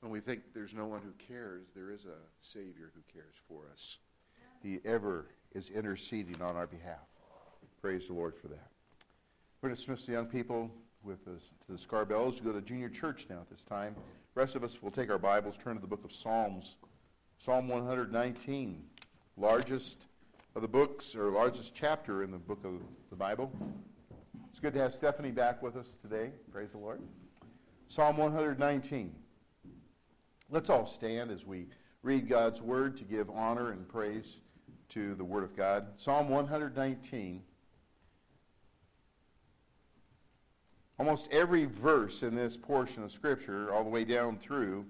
[0.00, 3.62] When we think there's no one who cares, there is a Savior who cares for
[3.72, 3.98] us.
[4.62, 7.06] He ever is interceding on our behalf.
[7.80, 8.70] Praise the Lord for that.
[9.60, 10.70] We're going to dismiss the young people
[11.02, 13.94] with us to the Scarbells to go to junior church now at this time.
[14.34, 16.76] The rest of us will take our Bibles, turn to the book of Psalms.
[17.38, 18.82] Psalm 119,
[19.36, 20.06] largest
[20.54, 22.74] of the books, or largest chapter in the book of
[23.10, 23.52] the Bible.
[24.50, 26.30] It's good to have Stephanie back with us today.
[26.52, 27.00] Praise the Lord.
[27.86, 29.14] Psalm 119.
[30.50, 31.66] Let's all stand as we
[32.02, 34.38] read God's word to give honor and praise
[34.90, 35.88] to the word of God.
[35.96, 37.42] Psalm 119.
[40.98, 44.86] Almost every verse in this portion of Scripture, all the way down through,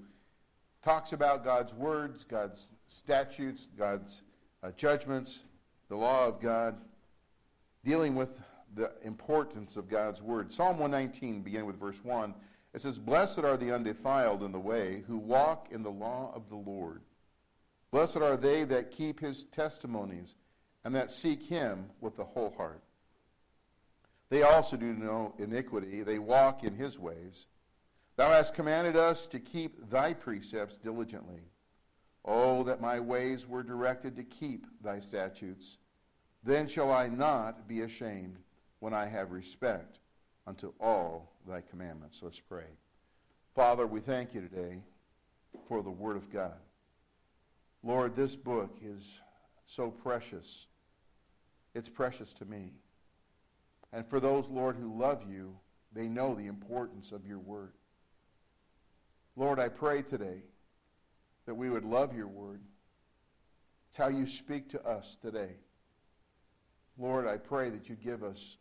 [0.85, 4.23] talks about God's words, God's statutes, God's
[4.63, 5.43] uh, judgments,
[5.89, 6.77] the law of God,
[7.85, 8.29] dealing with
[8.77, 10.53] the importance of God's word.
[10.53, 12.33] Psalm 119, beginning with verse 1,
[12.75, 16.49] it says, Blessed are the undefiled in the way who walk in the law of
[16.49, 17.03] the Lord.
[17.91, 20.35] Blessed are they that keep his testimonies
[20.85, 22.83] and that seek him with the whole heart.
[24.31, 27.47] They also do no iniquity, they walk in his ways.
[28.17, 31.41] Thou hast commanded us to keep thy precepts diligently.
[32.25, 35.79] Oh, that my ways were directed to keep thy statutes.
[36.45, 38.39] Then shall I not be ashamed
[38.81, 39.99] when I have respect
[40.49, 42.21] unto all thy commandments.
[42.23, 42.65] Let's pray.
[43.55, 44.79] Father, we thank you today
[45.69, 46.57] for the Word of God.
[47.83, 49.21] Lord, this book is
[49.67, 50.67] so precious.
[51.75, 52.73] It's precious to me.
[53.93, 55.55] And for those, Lord, who love you,
[55.93, 57.73] they know the importance of your Word.
[59.37, 60.45] Lord, I pray today
[61.45, 62.63] that we would love your Word.
[63.89, 65.57] It's how you speak to us today.
[66.97, 68.57] Lord, I pray that you give us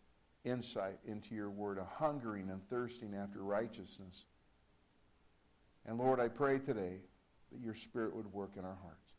[0.47, 4.25] insight into your word, a hungering and thirsting after righteousness.
[5.85, 6.97] And Lord, I pray today
[7.51, 9.11] that your spirit would work in our hearts.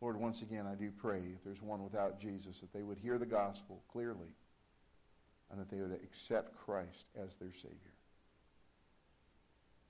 [0.00, 3.18] Lord, once again, I do pray if there's one without Jesus, that they would hear
[3.18, 4.34] the gospel clearly
[5.50, 7.94] and that they would accept Christ as their Savior.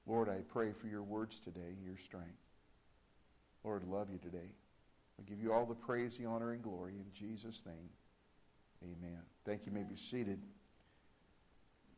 [0.06, 2.28] Lord, I pray for your words today, your strength.
[3.64, 4.50] Lord, love you today.
[5.18, 7.88] I give you all the praise, the honor, and glory in Jesus' name.
[8.82, 9.20] Amen.
[9.44, 9.72] Thank you.
[9.72, 10.40] you may be seated.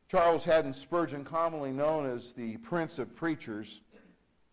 [0.08, 3.80] Charles Haddon Spurgeon, commonly known as the Prince of Preachers,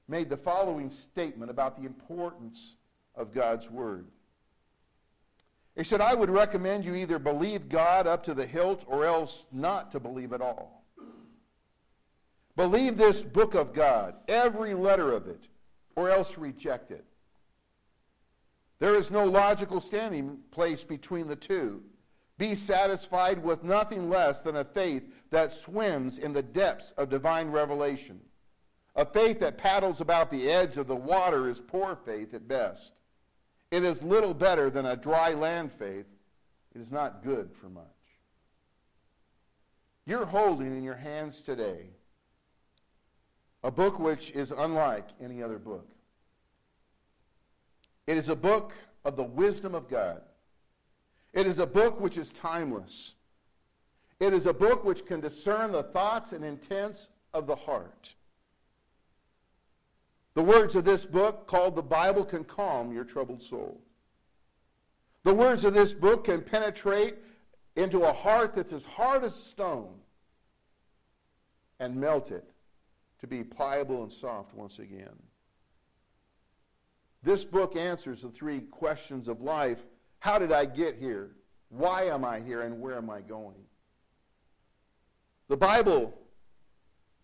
[0.08, 2.76] made the following statement about the importance
[3.16, 4.08] of God's Word.
[5.76, 9.46] He said, I would recommend you either believe God up to the hilt or else
[9.52, 10.84] not to believe at all.
[12.56, 15.48] Believe this book of God, every letter of it,
[15.96, 17.06] or else reject it.
[18.80, 21.82] There is no logical standing place between the two.
[22.38, 27.50] Be satisfied with nothing less than a faith that swims in the depths of divine
[27.50, 28.20] revelation.
[28.96, 32.94] A faith that paddles about the edge of the water is poor faith at best.
[33.72, 36.06] It is little better than a dry land faith.
[36.76, 37.86] It is not good for much.
[40.06, 41.88] You're holding in your hands today
[43.64, 45.90] a book which is unlike any other book.
[48.06, 48.74] It is a book
[49.06, 50.22] of the wisdom of God.
[51.34, 53.16] It is a book which is timeless.
[54.20, 58.14] It is a book which can discern the thoughts and intents of the heart.
[60.36, 63.82] The words of this book, called the Bible, can calm your troubled soul.
[65.24, 67.16] The words of this book can penetrate
[67.76, 69.94] into a heart that's as hard as stone
[71.80, 72.50] and melt it
[73.20, 75.16] to be pliable and soft once again.
[77.24, 79.86] This book answers the three questions of life
[80.24, 81.32] how did I get here?
[81.68, 82.62] Why am I here?
[82.62, 83.58] And where am I going?
[85.50, 86.18] The Bible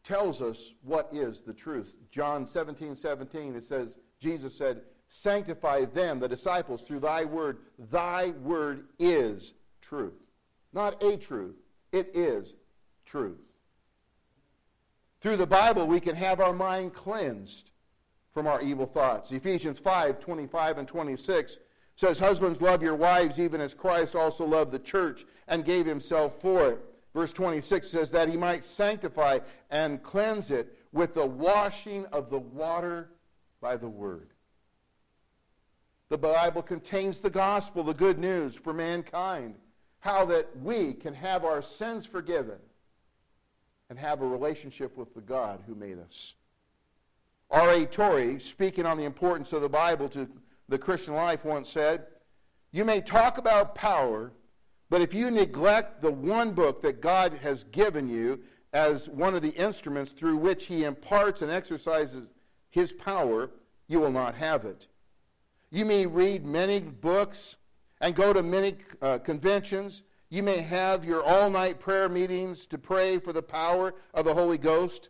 [0.04, 1.96] tells us what is the truth.
[2.12, 7.59] John 17, 17, it says, Jesus said, Sanctify them, the disciples, through thy word.
[7.90, 10.20] Thy word is truth.
[10.74, 11.56] Not a truth,
[11.94, 12.54] it is
[13.06, 13.40] truth.
[15.22, 17.72] Through the Bible, we can have our mind cleansed
[18.34, 19.32] from our evil thoughts.
[19.32, 21.59] Ephesians 5 25 and 26
[21.99, 26.40] says, Husbands, love your wives even as Christ also loved the church and gave himself
[26.40, 26.79] for it.
[27.13, 32.40] Verse 26 says, That he might sanctify and cleanse it with the washing of the
[32.40, 33.09] water
[33.59, 34.29] by the word.
[36.07, 39.55] The Bible contains the gospel, the good news for mankind,
[39.99, 42.59] how that we can have our sins forgiven
[43.90, 46.35] and have a relationship with the God who made us.
[47.51, 47.85] R.A.
[47.87, 50.29] Torrey, speaking on the importance of the Bible to
[50.70, 52.06] the Christian life once said,
[52.72, 54.32] You may talk about power,
[54.90, 58.40] but if you neglect the one book that God has given you
[58.72, 62.30] as one of the instruments through which he imparts and exercises
[62.70, 63.50] his power,
[63.88, 64.88] you will not have it.
[65.72, 67.58] You may read many books
[68.02, 70.04] and go to many uh, conventions.
[70.30, 74.34] You may have your all night prayer meetings to pray for the power of the
[74.34, 75.10] Holy Ghost.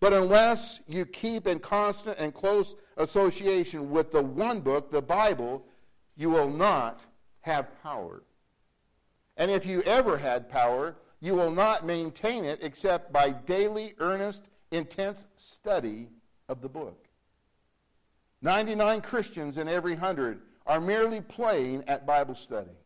[0.00, 5.64] But unless you keep in constant and close association with the one book, the Bible,
[6.16, 7.00] you will not
[7.40, 8.22] have power.
[9.36, 14.48] And if you ever had power, you will not maintain it except by daily, earnest,
[14.70, 16.08] intense study
[16.48, 17.08] of the book.
[18.42, 22.76] 99 Christians in every hundred are merely playing at Bible study.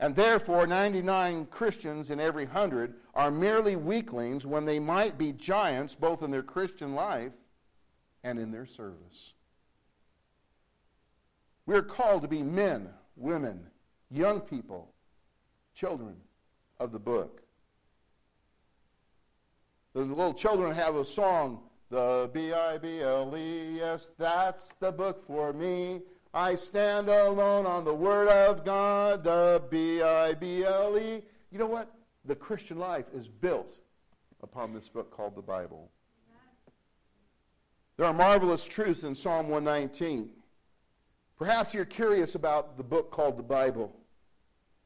[0.00, 5.94] And therefore, 99 Christians in every hundred are merely weaklings when they might be giants
[5.94, 7.32] both in their Christian life
[8.22, 9.34] and in their service.
[11.66, 13.66] We are called to be men, women,
[14.10, 14.92] young people,
[15.74, 16.14] children
[16.78, 17.42] of the book.
[19.94, 21.60] The little children have a song,
[21.90, 26.02] the B I B L E, yes, that's the book for me.
[26.38, 31.20] I stand alone on the Word of God, the B I B L E.
[31.50, 31.92] You know what?
[32.26, 33.78] The Christian life is built
[34.40, 35.90] upon this book called the Bible.
[37.96, 40.30] There are marvelous truths in Psalm 119.
[41.36, 43.92] Perhaps you're curious about the book called the Bible,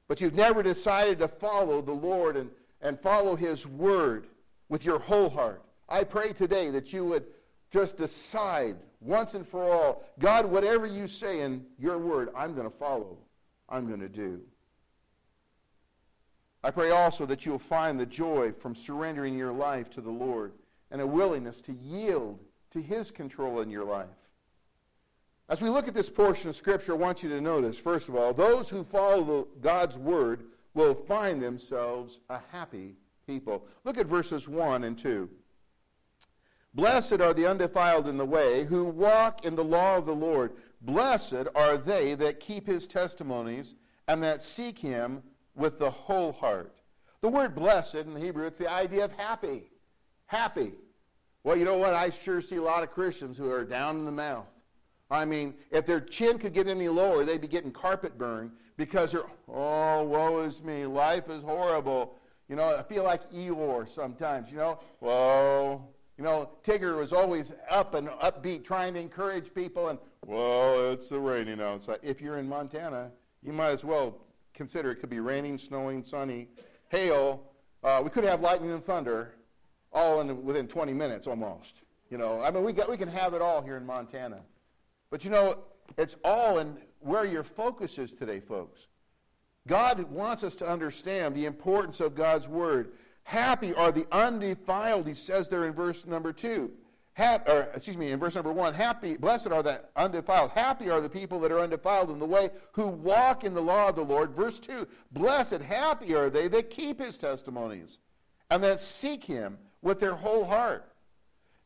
[0.08, 2.48] but you've never decided to follow the Lord and,
[2.80, 4.26] and follow His Word
[4.70, 5.62] with your whole heart.
[5.86, 7.26] I pray today that you would
[7.72, 12.70] just decide once and for all God, whatever you say in your Word, I'm going
[12.70, 13.18] to follow,
[13.68, 14.40] I'm going to do.
[16.62, 20.52] I pray also that you'll find the joy from surrendering your life to the Lord
[20.90, 22.38] and a willingness to yield
[22.70, 24.06] to His control in your life.
[25.48, 28.14] As we look at this portion of Scripture, I want you to notice, first of
[28.14, 30.44] all, those who follow God's Word
[30.74, 32.94] will find themselves a happy
[33.26, 33.66] people.
[33.84, 35.28] Look at verses 1 and 2.
[36.74, 40.52] Blessed are the undefiled in the way, who walk in the law of the Lord.
[40.80, 43.74] Blessed are they that keep his testimonies
[44.08, 45.22] and that seek him
[45.54, 46.72] with the whole heart.
[47.20, 49.70] The word blessed in the Hebrew, it's the idea of happy.
[50.26, 50.72] Happy.
[51.44, 51.94] Well, you know what?
[51.94, 54.46] I sure see a lot of Christians who are down in the mouth.
[55.10, 59.12] I mean, if their chin could get any lower, they'd be getting carpet burn because
[59.12, 60.86] they're, oh, woe is me.
[60.86, 62.14] Life is horrible.
[62.48, 64.78] You know, I feel like Eeyore sometimes, you know.
[65.00, 65.86] Whoa.
[66.22, 71.10] You know, Tigger was always up and upbeat, trying to encourage people, and, well, it's
[71.10, 71.98] raining outside.
[72.00, 73.10] If you're in Montana,
[73.42, 74.18] you might as well
[74.54, 76.46] consider it could be raining, snowing, sunny,
[76.90, 77.42] hail.
[77.82, 79.34] Uh, we could have lightning and thunder
[79.92, 81.82] all in, within 20 minutes almost.
[82.08, 84.42] You know, I mean, we, got, we can have it all here in Montana.
[85.10, 85.58] But you know,
[85.98, 88.86] it's all in where your focus is today, folks.
[89.66, 92.92] God wants us to understand the importance of God's Word.
[93.24, 96.70] Happy are the undefiled, he says there in verse number 2.
[97.18, 100.50] or, excuse me, in verse number 1, happy, blessed are the undefiled.
[100.50, 103.88] Happy are the people that are undefiled in the way who walk in the law
[103.88, 104.34] of the Lord.
[104.34, 107.98] Verse 2, blessed, happy are they that keep his testimonies
[108.50, 110.92] and that seek him with their whole heart.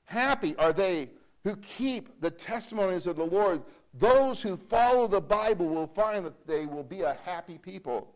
[0.05, 1.11] Happy are they
[1.43, 3.62] who keep the testimonies of the Lord,
[3.94, 8.15] those who follow the Bible will find that they will be a happy people.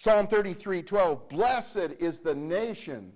[0.00, 3.12] Psalm 33 12, blessed is the nation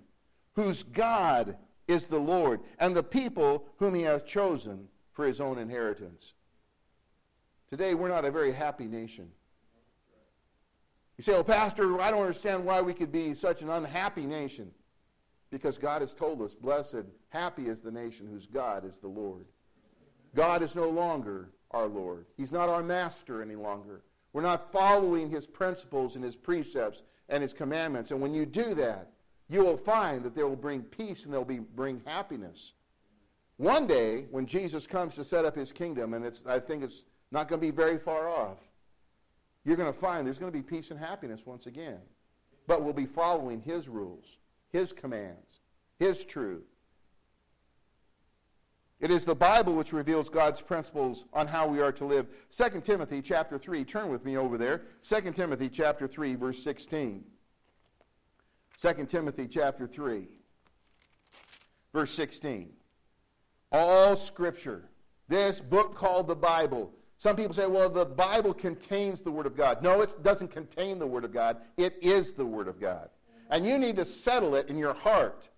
[0.53, 5.57] whose God is the Lord, and the people whom he hath chosen for his own
[5.57, 6.33] inheritance.
[7.71, 9.31] Today, we're not a very happy nation.
[11.17, 14.69] You say, well, Pastor, I don't understand why we could be such an unhappy nation.
[15.49, 19.47] Because God has told us, blessed, happy is the nation whose God is the Lord.
[20.35, 22.27] God is no longer our Lord.
[22.37, 24.03] He's not our master any longer.
[24.35, 28.11] We're not following his principles and his precepts and his commandments.
[28.11, 29.13] And when you do that,
[29.47, 32.73] you will find that they will bring peace and they'll be, bring happiness.
[33.55, 37.05] One day, when Jesus comes to set up his kingdom, and it's, I think it's
[37.31, 38.57] not going to be very far off,
[39.63, 41.99] you're going to find there's going to be peace and happiness once again.
[42.67, 44.25] But we'll be following his rules.
[44.73, 45.61] His commands,
[45.97, 46.74] His truth.
[48.99, 52.27] It is the Bible which reveals God's principles on how we are to live.
[52.55, 54.83] 2 Timothy chapter 3, turn with me over there.
[55.03, 57.23] 2 Timothy chapter 3, verse 16.
[58.81, 60.27] 2 Timothy chapter 3,
[61.93, 62.69] verse 16.
[63.71, 64.89] All scripture,
[65.27, 66.93] this book called the Bible.
[67.17, 69.81] Some people say, well, the Bible contains the Word of God.
[69.81, 71.57] No, it doesn't contain the Word of God.
[71.77, 73.09] It is the Word of God.
[73.49, 75.49] And you need to settle it in your heart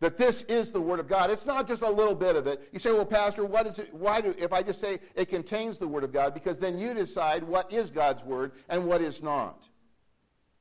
[0.00, 1.30] that this is the Word of God.
[1.30, 2.68] It's not just a little bit of it.
[2.72, 3.92] You say, well, Pastor, what is it?
[3.94, 6.34] Why do, if I just say it contains the Word of God?
[6.34, 9.68] Because then you decide what is God's Word and what is not.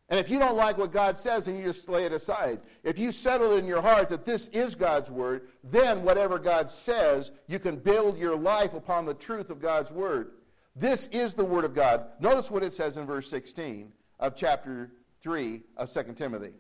[0.10, 2.60] And if you don't like what God says, then you just lay it aside.
[2.84, 7.32] If you settle in your heart that this is God's word, then whatever God says,
[7.48, 10.32] you can build your life upon the truth of God's word.
[10.76, 12.06] This is the word of God.
[12.20, 16.54] Notice what it says in verse 16 of chapter 3 of 2 Timothy.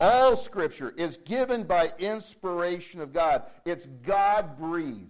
[0.00, 3.42] All scripture is given by inspiration of God.
[3.66, 5.08] It's God breathed.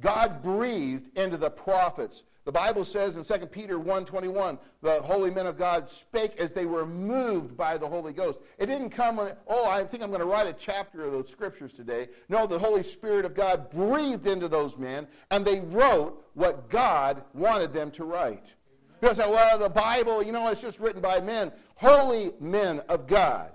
[0.00, 2.22] God breathed into the prophets.
[2.44, 6.64] The Bible says in 2 Peter 1.21, the holy men of God spake as they
[6.64, 8.40] were moved by the Holy Ghost.
[8.58, 11.28] It didn't come, when, oh, I think I'm going to write a chapter of the
[11.30, 12.08] scriptures today.
[12.30, 17.22] No, the Holy Spirit of God breathed into those men, and they wrote what God
[17.34, 18.54] wanted them to write.
[19.00, 21.52] People say, well, the Bible, you know, it's just written by men.
[21.76, 23.50] Holy men of God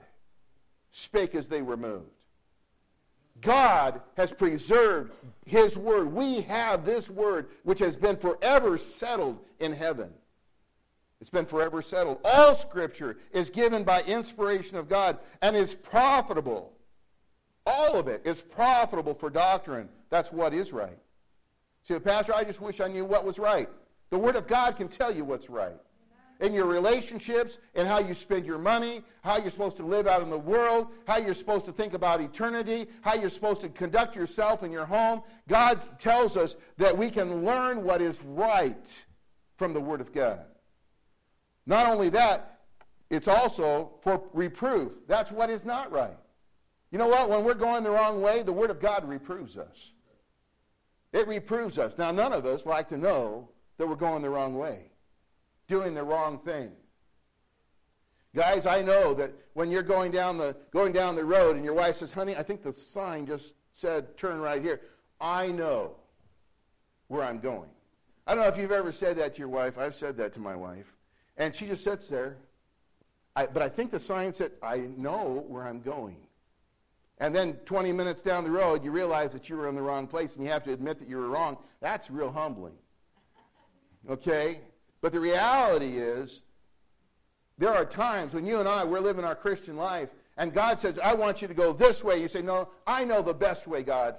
[0.92, 2.10] spake as they were moved.
[3.42, 5.12] God has preserved
[5.46, 6.14] His Word.
[6.14, 10.10] We have this Word which has been forever settled in heaven.
[11.22, 12.20] It's been forever settled.
[12.24, 16.72] All Scripture is given by inspiration of God and is profitable.
[17.66, 19.90] All of it is profitable for doctrine.
[20.10, 20.98] That's what is right.
[21.84, 23.70] See, Pastor, I just wish I knew what was right.
[24.16, 25.76] The Word of God can tell you what's right
[26.40, 30.22] in your relationships, in how you spend your money, how you're supposed to live out
[30.22, 34.16] in the world, how you're supposed to think about eternity, how you're supposed to conduct
[34.16, 35.22] yourself in your home.
[35.50, 39.06] God tells us that we can learn what is right
[39.58, 40.46] from the Word of God.
[41.66, 42.62] Not only that,
[43.10, 44.94] it's also for reproof.
[45.10, 46.18] That's what is not right.
[46.90, 47.30] You know what?
[47.30, 49.92] When we're going the wrong way, the Word of God reproves us.
[51.12, 51.98] It reproves us.
[51.98, 54.86] Now, none of us like to know that we're going the wrong way
[55.68, 56.72] doing the wrong thing.
[58.36, 61.74] Guys, I know that when you're going down the going down the road and your
[61.74, 64.82] wife says, "Honey, I think the sign just said turn right here."
[65.22, 65.96] I know
[67.08, 67.70] where I'm going.
[68.28, 69.78] I don't know if you've ever said that to your wife.
[69.78, 70.94] I've said that to my wife.
[71.38, 72.38] And she just sits there.
[73.36, 76.18] I, but I think the sign said, I know where I'm going.
[77.20, 80.08] And then 20 minutes down the road, you realize that you were in the wrong
[80.08, 81.58] place and you have to admit that you were wrong.
[81.80, 82.74] That's real humbling.
[84.10, 84.62] Okay?
[85.02, 86.42] But the reality is,
[87.58, 91.00] there are times when you and I, we're living our Christian life, and God says,
[91.00, 92.22] I want you to go this way.
[92.22, 94.16] You say, No, I know the best way, God.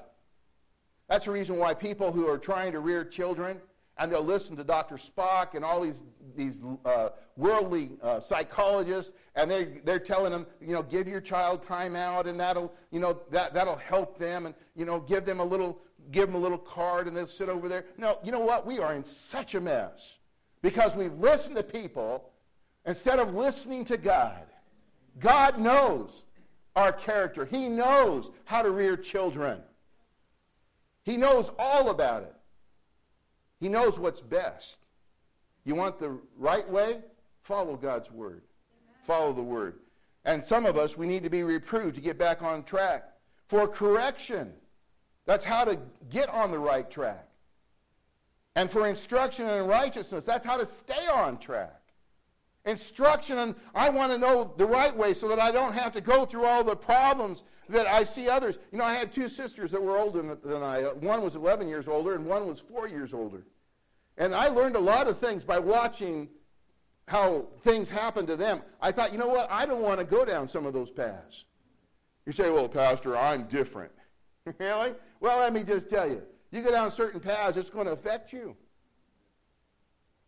[1.09, 3.59] That's the reason why people who are trying to rear children,
[3.99, 4.97] and they'll listen to Dr.
[4.97, 6.03] Spock and all these,
[6.35, 11.63] these uh, worldly uh, psychologists, and they, they're telling them, you know, give your child
[11.63, 15.39] time out, and that'll, you know, that, that'll help them, and, you know, give them
[15.39, 15.79] a little,
[16.11, 17.85] give them a little card, and they'll sit over there.
[17.99, 18.67] No, you know what?
[18.67, 20.19] We are in such a mess
[20.63, 22.31] because we've listened to people
[22.85, 24.43] instead of listening to God.
[25.19, 26.25] God knows
[26.75, 29.61] our character, He knows how to rear children,
[31.05, 32.35] He knows all about it.
[33.59, 34.77] He knows what's best.
[35.65, 36.99] You want the right way?
[37.43, 38.43] Follow God's word.
[39.03, 39.79] Follow the word.
[40.25, 43.05] And some of us, we need to be reproved to get back on track.
[43.47, 44.53] For correction.
[45.27, 45.79] That's how to
[46.09, 47.27] get on the right track
[48.57, 50.25] and for instruction in righteousness.
[50.25, 51.81] That's how to stay on track.
[52.65, 56.01] Instruction, and I want to know the right way so that I don't have to
[56.01, 58.59] go through all the problems that I see others.
[58.73, 60.83] You know, I had two sisters that were older than I.
[60.83, 63.47] One was 11 years older, and one was four years older.
[64.17, 66.29] And I learned a lot of things by watching
[67.07, 68.63] how things happen to them.
[68.81, 69.49] I thought, you know what?
[69.51, 71.45] I don't want to go down some of those paths.
[72.25, 73.93] You say, well, Pastor, I'm different.
[74.59, 74.95] really?
[75.21, 76.23] Well, let me just tell you.
[76.51, 78.57] You go down certain paths, it's going to affect you.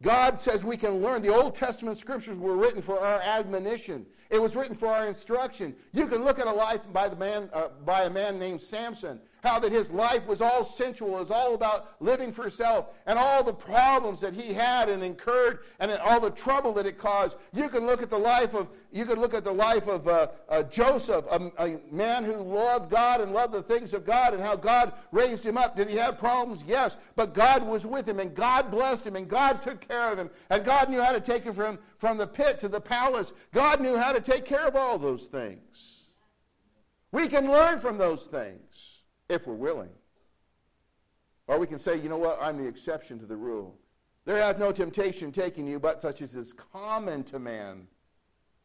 [0.02, 1.22] God says we can learn.
[1.22, 4.06] The Old Testament scriptures were written for our admonition.
[4.30, 5.74] It was written for our instruction.
[5.92, 9.20] You can look at a life by, the man, uh, by a man named Samson,
[9.42, 13.18] how that his life was all sensual, it was all about living for self, and
[13.18, 17.36] all the problems that he had and incurred, and all the trouble that it caused.
[17.52, 20.28] You can look at the life of you can look at the life of uh,
[20.48, 24.42] uh, Joseph, a, a man who loved God and loved the things of God, and
[24.42, 25.76] how God raised him up.
[25.76, 26.64] Did he have problems?
[26.66, 30.18] Yes, but God was with him, and God blessed him, and God took care of
[30.18, 33.32] him, and God knew how to take him from from the pit to the palace.
[33.52, 36.04] God knew how to take care of all those things.
[37.12, 38.87] We can learn from those things
[39.28, 39.90] if we're willing.
[41.46, 43.74] Or we can say, you know what, I'm the exception to the rule.
[44.24, 47.86] There hath no temptation taken you, but such as is common to man.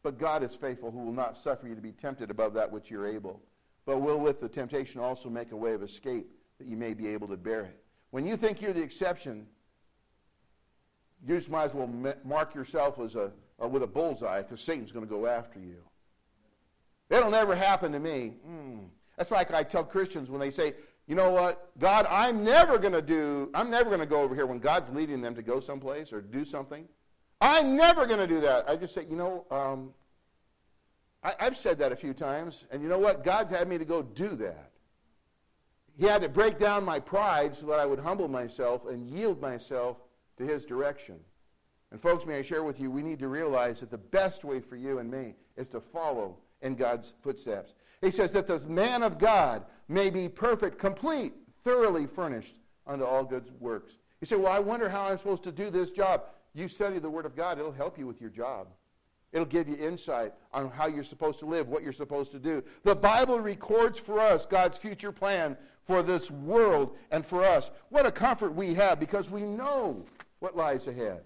[0.02, 2.90] But God is faithful, who will not suffer you to be tempted above that which
[2.90, 3.40] you're able,
[3.86, 6.26] but will with the temptation also make a way of escape,
[6.58, 7.82] that you may be able to bear it.
[8.10, 9.46] When you think you're the exception,
[11.26, 11.88] you just might as well
[12.22, 13.32] mark yourself as a,
[13.66, 15.78] with a bullseye because Satan's going to go after you.
[17.08, 18.34] It'll never happen to me.
[18.46, 18.88] Mm.
[19.16, 20.74] That's like I tell Christians when they say,
[21.06, 24.34] you know what, God, I'm never going to do, I'm never going to go over
[24.34, 26.88] here when God's leading them to go someplace or do something.
[27.40, 28.68] I'm never going to do that.
[28.68, 29.90] I just say, you know, um,
[31.22, 33.22] I, I've said that a few times, and you know what?
[33.22, 34.70] God's had me to go do that.
[35.98, 39.40] He had to break down my pride so that I would humble myself and yield
[39.40, 39.98] myself
[40.38, 41.16] to His direction.
[41.92, 44.58] And, folks, may I share with you, we need to realize that the best way
[44.58, 47.74] for you and me is to follow in God's footsteps.
[48.04, 51.32] He says that the man of God may be perfect, complete,
[51.64, 52.54] thoroughly furnished
[52.86, 53.98] unto all good works.
[54.20, 56.24] You say, Well, I wonder how I'm supposed to do this job.
[56.54, 58.68] You study the Word of God, it'll help you with your job.
[59.32, 62.62] It'll give you insight on how you're supposed to live, what you're supposed to do.
[62.84, 67.70] The Bible records for us God's future plan for this world and for us.
[67.88, 70.04] What a comfort we have because we know
[70.38, 71.22] what lies ahead.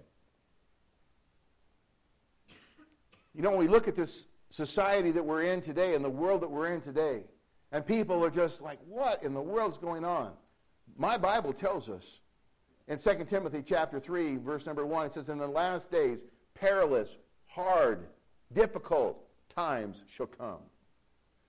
[3.35, 6.43] You know, when we look at this society that we're in today and the world
[6.43, 7.23] that we're in today,
[7.73, 10.33] and people are just like, what in the world's going on?
[10.97, 12.21] My Bible tells us
[12.89, 16.25] in 2 Timothy chapter 3, verse number 1, it says, In the last days,
[16.55, 18.07] perilous, hard,
[18.55, 19.23] difficult
[19.55, 20.59] times shall come.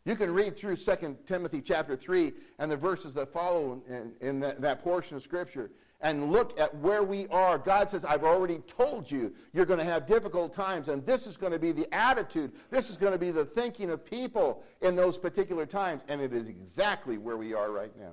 [0.05, 4.39] You can read through 2 Timothy chapter 3 and the verses that follow in, in
[4.41, 7.57] that, that portion of Scripture and look at where we are.
[7.57, 11.35] God says, I've already told you you're going to have difficult times, and this is
[11.35, 14.95] going to be the attitude, this is going to be the thinking of people in
[14.95, 18.11] those particular times, and it is exactly where we are right now.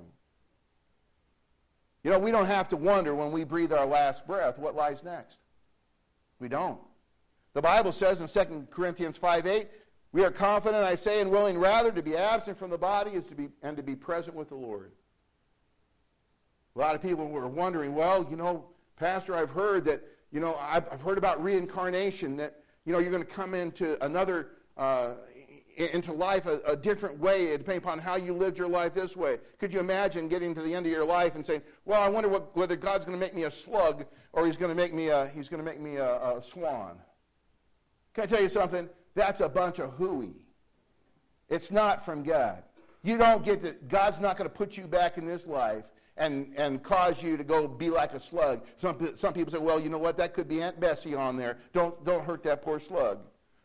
[2.03, 5.03] You know, we don't have to wonder when we breathe our last breath what lies
[5.03, 5.39] next.
[6.39, 6.79] We don't.
[7.53, 9.67] The Bible says in 2 Corinthians 5 8,
[10.11, 13.27] we are confident, I say, and willing rather to be absent from the body is
[13.27, 14.91] to be, and to be present with the Lord.
[16.77, 18.65] A lot of people were wondering, well, you know,
[18.97, 23.09] Pastor, I've heard that, you know, I've, I've heard about reincarnation, that, you know, you're
[23.09, 25.13] going to come into another, uh,
[25.75, 29.39] into life a, a, different way, depending upon how you lived your life this way.
[29.57, 32.29] Could you imagine getting to the end of your life and saying, well, I wonder
[32.29, 35.07] what, whether God's going to make me a slug or he's going to make me
[35.07, 36.99] a, he's going to make me a, a swan?
[38.13, 38.87] Can I tell you something?
[39.15, 40.45] That's a bunch of hooey.
[41.49, 42.61] It's not from God.
[43.01, 43.87] You don't get that.
[43.87, 45.85] God's not going to put you back in this life
[46.17, 48.61] and, and cause you to go be like a slug.
[48.81, 51.57] Some, some people say, well, you know what, that could be Aunt Bessie on there.
[51.73, 53.19] Don't, don't hurt that poor slug.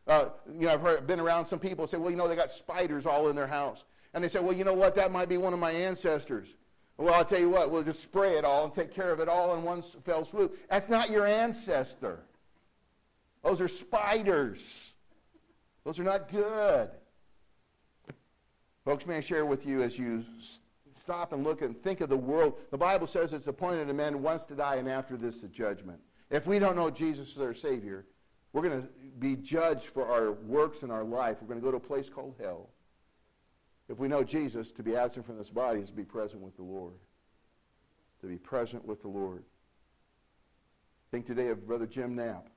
[0.06, 2.50] Uh, you know, I've heard, been around some people say, well, you know, they got
[2.50, 3.84] spiders all in their house.
[4.14, 6.54] And they say, well, you know what, that might be one of my ancestors.
[6.98, 9.28] Well, I'll tell you what, we'll just spray it all and take care of it
[9.28, 10.58] all in one fell swoop.
[10.68, 12.20] That's not your ancestor.
[13.42, 14.92] Those are spiders.
[15.84, 16.90] Those are not good.
[18.84, 20.24] Folks, may I share with you as you
[21.02, 22.54] stop and look and think of the world.
[22.70, 25.98] The Bible says it's appointed a man once to die and after this the judgment.
[26.30, 28.06] If we don't know Jesus as our Savior,
[28.52, 28.88] we're going to
[29.18, 31.38] be judged for our works and our life.
[31.40, 32.70] We're going to go to a place called hell.
[33.88, 36.56] If we know Jesus, to be absent from this body is to be present with
[36.56, 36.94] the Lord.
[38.20, 39.42] To be present with the Lord.
[41.10, 42.48] Think today of Brother Jim Knapp.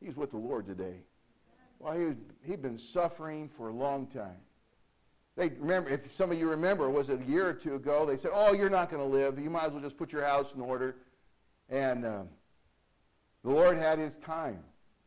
[0.00, 1.00] He's with the Lord today.
[1.78, 2.12] Well, he,
[2.44, 4.36] he'd been suffering for a long time.
[5.38, 8.04] They remember, if some of you remember, was it a year or two ago?
[8.04, 9.38] They said, "Oh, you're not going to live.
[9.38, 10.96] You might as well just put your house in order."
[11.70, 12.28] And um,
[13.44, 14.58] the Lord had His time,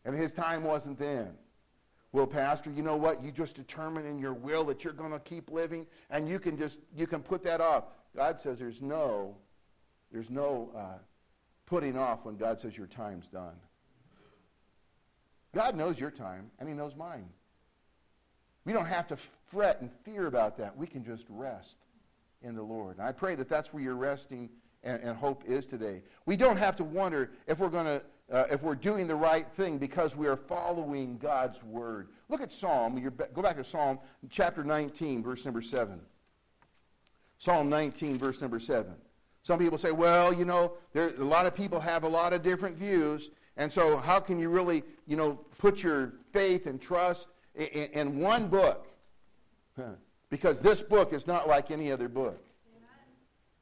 [0.05, 1.33] and His time wasn't then.
[2.13, 3.21] Well, Pastor, you know what?
[3.21, 6.57] You just determine in your will that you're going to keep living, and you can
[6.57, 7.83] just you can put that off.
[8.15, 9.35] God says there's no,
[10.13, 10.99] there's no uh,
[11.65, 13.55] putting off when God says your time's done.
[15.53, 17.27] God knows your time, and He knows mine.
[18.63, 19.17] We don't have to
[19.51, 20.75] fret and fear about that.
[20.77, 21.77] We can just rest
[22.41, 22.97] in the Lord.
[22.97, 24.49] And I pray that that's where your resting
[24.83, 26.01] and, and hope is today.
[26.25, 28.01] We don't have to wonder if we're going to.
[28.31, 32.07] Uh, if we're doing the right thing because we are following God's word.
[32.29, 32.97] Look at Psalm.
[32.97, 35.99] You go back to Psalm chapter 19, verse number 7.
[37.39, 38.93] Psalm 19, verse number 7.
[39.43, 42.41] Some people say, well, you know, there, a lot of people have a lot of
[42.41, 47.27] different views, and so how can you really, you know, put your faith and trust
[47.55, 48.87] in, in one book
[50.29, 52.43] because this book is not like any other book.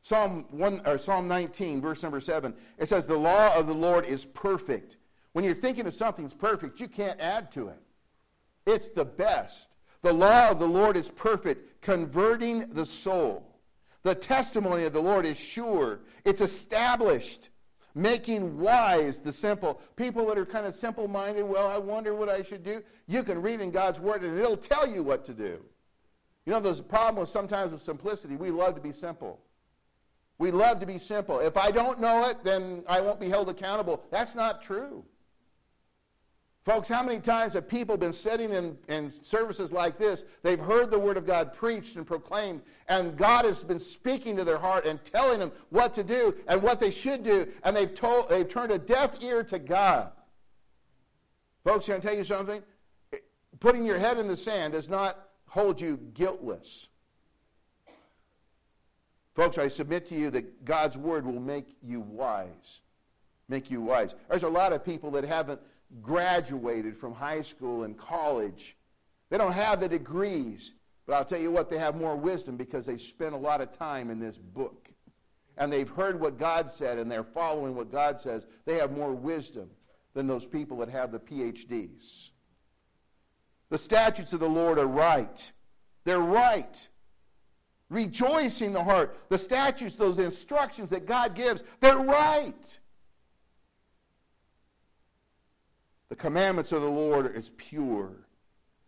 [0.01, 4.05] Psalm, 1, or Psalm 19, verse number 7, it says, The law of the Lord
[4.05, 4.97] is perfect.
[5.33, 7.81] When you're thinking of something's perfect, you can't add to it.
[8.65, 9.69] It's the best.
[10.01, 13.45] The law of the Lord is perfect, converting the soul.
[14.03, 17.49] The testimony of the Lord is sure, it's established
[17.95, 19.81] making wise the simple.
[19.95, 22.81] People that are kind of simple minded, well, I wonder what I should do.
[23.07, 25.59] You can read in God's Word and it'll tell you what to do.
[26.49, 28.35] You know, there's a problem with sometimes with simplicity.
[28.35, 29.39] We love to be simple.
[30.39, 31.37] We love to be simple.
[31.37, 34.01] If I don't know it, then I won't be held accountable.
[34.09, 35.05] That's not true.
[36.65, 40.25] Folks, how many times have people been sitting in, in services like this?
[40.41, 44.43] They've heard the Word of God preached and proclaimed, and God has been speaking to
[44.43, 47.93] their heart and telling them what to do and what they should do, and they've,
[47.93, 50.09] told, they've turned a deaf ear to God.
[51.63, 52.63] Folks, can I tell you something?
[53.59, 56.87] Putting your head in the sand is not hold you guiltless.
[59.35, 62.81] Folks, I submit to you that God's Word will make you wise.
[63.47, 64.15] Make you wise.
[64.29, 65.59] There's a lot of people that haven't
[66.01, 68.75] graduated from high school and college.
[69.29, 70.73] They don't have the degrees,
[71.07, 73.75] but I'll tell you what, they have more wisdom because they spent a lot of
[73.77, 74.87] time in this book.
[75.57, 78.45] And they've heard what God said and they're following what God says.
[78.65, 79.69] They have more wisdom
[80.13, 82.29] than those people that have the PhDs.
[83.69, 85.51] The statutes of the Lord are right.
[86.03, 86.87] They're right.
[87.89, 89.17] Rejoicing the heart.
[89.29, 92.79] The statutes, those instructions that God gives, they're right.
[96.09, 98.11] The commandments of the Lord is pure,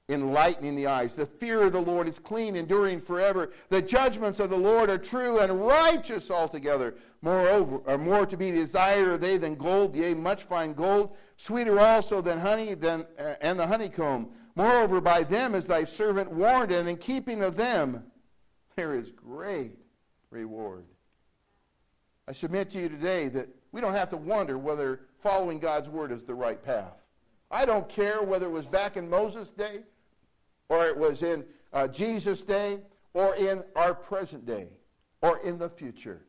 [0.09, 1.13] enlightening the eyes.
[1.13, 3.51] The fear of the Lord is clean, enduring forever.
[3.69, 6.95] The judgments of the Lord are true and righteous altogether.
[7.21, 11.79] Moreover, are more to be desired are they than gold, yea, much fine gold, sweeter
[11.79, 14.29] also than honey than, uh, and the honeycomb.
[14.55, 18.03] Moreover, by them is thy servant warned, and in keeping of them
[18.75, 19.77] there is great
[20.29, 20.85] reward.
[22.27, 26.11] I submit to you today that we don't have to wonder whether following God's word
[26.11, 27.01] is the right path.
[27.49, 29.81] I don't care whether it was back in Moses' day,
[30.69, 32.79] or it was in uh, Jesus' day,
[33.13, 34.67] or in our present day,
[35.21, 36.21] or in the future.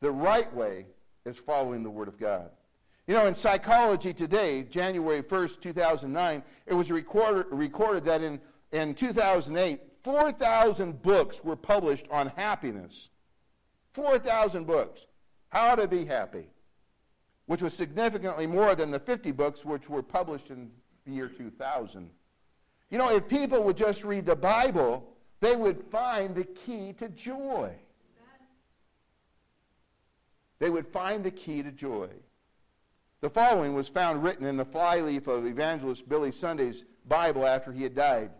[0.00, 0.86] The right way
[1.24, 2.50] is following the Word of God.
[3.08, 8.38] You know, in psychology today, January 1st, 2009, it was recorded, recorded that in,
[8.70, 13.08] in 2008, 4,000 books were published on happiness.
[13.94, 15.08] 4,000 books.
[15.48, 16.46] How to be happy
[17.48, 20.70] which was significantly more than the 50 books which were published in
[21.06, 22.10] the year 2000.
[22.90, 27.08] You know, if people would just read the Bible, they would find the key to
[27.08, 27.72] joy.
[30.58, 32.10] They would find the key to joy.
[33.20, 37.82] The following was found written in the flyleaf of evangelist Billy Sunday's Bible after he
[37.82, 38.30] had died.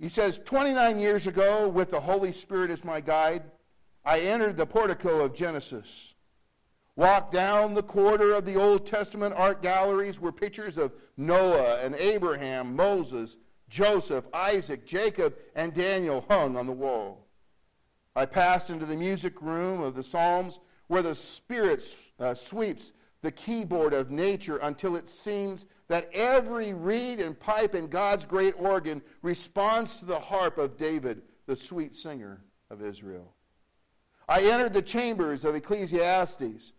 [0.00, 3.44] He says, 29 years ago, with the Holy Spirit as my guide,
[4.04, 6.14] I entered the portico of Genesis.
[6.96, 11.94] Walk down the corridor of the Old Testament art galleries where pictures of Noah and
[11.94, 13.36] Abraham, Moses,
[13.68, 17.28] Joseph, Isaac, Jacob, and Daniel hung on the wall.
[18.16, 20.58] I passed into the music room of the Psalms
[20.88, 21.82] where the Spirit
[22.18, 27.86] uh, sweeps the keyboard of nature until it seems that every reed and pipe in
[27.86, 33.32] God's great organ responds to the harp of David, the sweet singer of Israel.
[34.28, 36.72] I entered the chambers of Ecclesiastes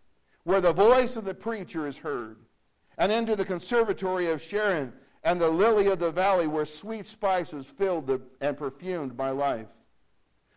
[0.44, 2.36] where the voice of the preacher is heard,
[2.98, 7.66] and into the conservatory of Sharon and the lily of the valley where sweet spices
[7.66, 9.74] filled the, and perfumed my life.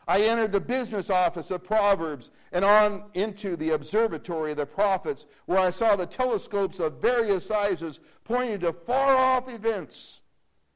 [0.08, 5.26] I entered the business office of Proverbs and on into the observatory of the prophets,
[5.46, 10.22] where I saw the telescopes of various sizes pointing to far off events,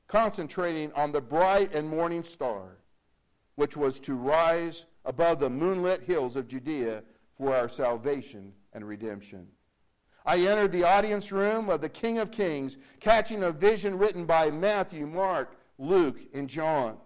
[0.08, 2.80] concentrating on the bright and morning star,
[3.56, 7.04] which was to rise above the moonlit hills of Judea
[7.38, 9.48] for our salvation and redemption.
[10.26, 14.52] I entered the audience room of the King of Kings, catching a vision written by
[14.52, 16.98] Matthew, Mark, Luke, and John.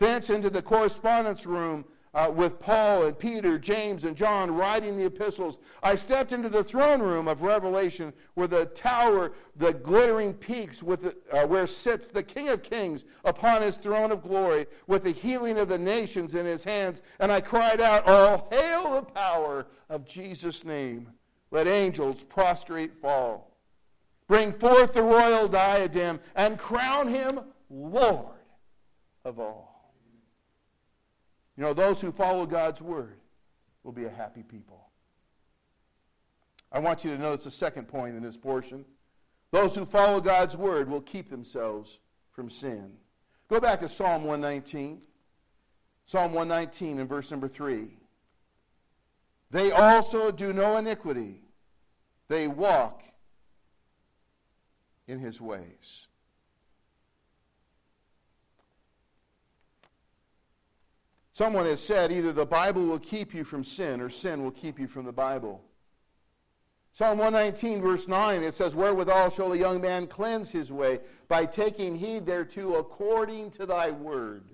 [0.00, 5.04] Thence into the correspondence room uh, with Paul and Peter, James, and John writing the
[5.04, 5.58] epistles.
[5.82, 11.02] I stepped into the throne room of Revelation where the tower, the glittering peaks with
[11.02, 15.12] the, uh, where sits the King of Kings upon his throne of glory with the
[15.12, 17.02] healing of the nations in his hands.
[17.20, 21.10] And I cried out, All hail the power of Jesus' name.
[21.52, 23.56] Let angels prostrate fall.
[24.26, 28.38] Bring forth the royal diadem and crown him Lord
[29.24, 29.69] of all.
[31.56, 33.18] You know, those who follow God's word
[33.82, 34.88] will be a happy people.
[36.72, 38.84] I want you to notice the second point in this portion.
[39.50, 41.98] Those who follow God's word will keep themselves
[42.30, 42.92] from sin.
[43.48, 45.00] Go back to Psalm 119.
[46.06, 47.96] Psalm 119 and verse number 3.
[49.52, 51.40] They also do no iniquity,
[52.26, 53.02] they walk
[55.06, 56.08] in his ways.
[61.40, 64.78] Someone has said either the Bible will keep you from sin or sin will keep
[64.78, 65.62] you from the Bible.
[66.92, 71.00] Psalm 119, verse 9, it says, Wherewithal shall a young man cleanse his way?
[71.28, 74.50] By taking heed thereto according to thy word.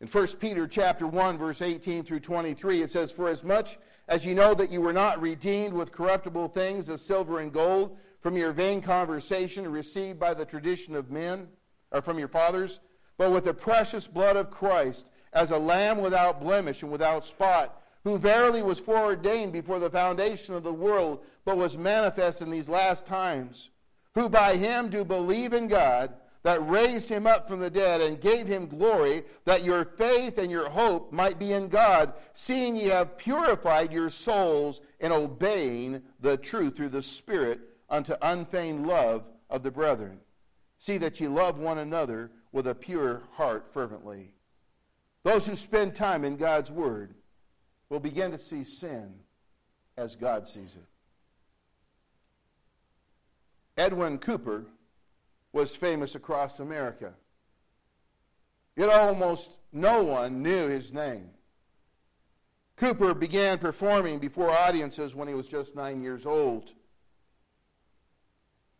[0.00, 4.26] In 1 Peter chapter 1, verse 18 through 23, it says, For as much as
[4.26, 8.36] you know that you were not redeemed with corruptible things as silver and gold from
[8.36, 11.46] your vain conversation received by the tradition of men,
[11.92, 12.80] or from your fathers,
[13.16, 17.80] but with the precious blood of Christ, as a lamb without blemish and without spot,
[18.04, 22.68] who verily was foreordained before the foundation of the world, but was manifest in these
[22.68, 23.70] last times,
[24.14, 28.20] who by him do believe in God that raised him up from the dead and
[28.20, 32.88] gave him glory, that your faith and your hope might be in God, seeing ye
[32.88, 39.62] have purified your souls in obeying the truth through the Spirit unto unfeigned love of
[39.62, 40.20] the brethren.
[40.76, 44.30] See that ye love one another with a pure heart fervently.
[45.24, 47.12] Those who spend time in God's Word
[47.90, 49.12] will begin to see sin
[49.96, 50.86] as God sees it.
[53.76, 54.66] Edwin Cooper
[55.52, 57.14] was famous across America.
[58.76, 61.30] Yet almost no one knew his name.
[62.76, 66.72] Cooper began performing before audiences when he was just nine years old.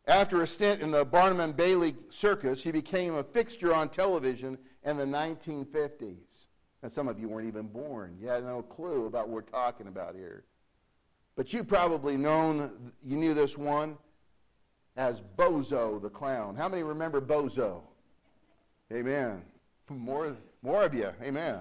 [0.06, 4.58] After a stint in the Barnum and Bailey circus, he became a fixture on television
[4.84, 6.46] in the 1950s.
[6.82, 8.18] And some of you weren't even born.
[8.20, 10.44] You had no clue about what we're talking about here.
[11.36, 13.96] But you probably known, you knew this one
[14.96, 16.54] as Bozo the Clown.
[16.54, 17.80] How many remember Bozo?
[18.92, 19.42] Amen.
[19.88, 21.10] More, more of you.
[21.22, 21.60] Amen.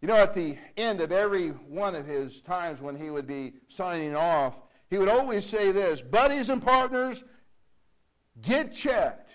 [0.00, 3.54] You know, at the end of every one of his times when he would be
[3.68, 7.24] signing off, he would always say this Buddies and partners,
[8.42, 9.30] get checked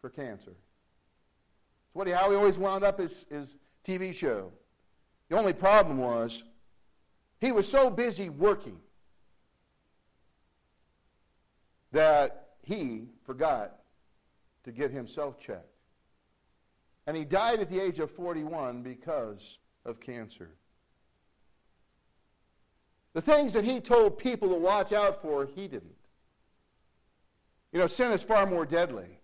[0.00, 0.52] for cancer.
[0.52, 4.52] That's what he, how he always wound up his, his TV show.
[5.28, 6.44] The only problem was
[7.40, 8.78] he was so busy working
[11.92, 13.76] that he forgot
[14.64, 15.66] to get himself checked.
[17.06, 20.50] And he died at the age of 41 because of cancer.
[23.12, 25.96] The things that he told people to watch out for, he didn't.
[27.72, 29.20] You know, sin is far more deadly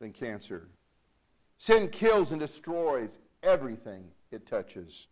[0.00, 0.68] than cancer.
[1.58, 5.08] Sin kills and destroys everything it touches.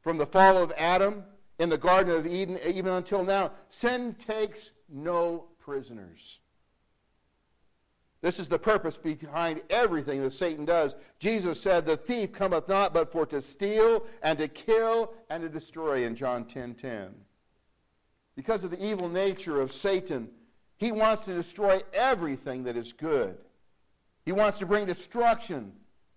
[0.00, 1.24] From the fall of Adam
[1.58, 6.38] in the Garden of Eden, even until now, sin takes no prisoners.
[8.20, 10.96] This is the purpose behind everything that Satan does.
[11.18, 15.48] Jesus said, The thief cometh not but for to steal and to kill and to
[15.48, 17.14] destroy in John 10 10.
[18.34, 20.28] Because of the evil nature of Satan,
[20.76, 23.36] he wants to destroy everything that is good.
[24.24, 25.72] He wants to bring destruction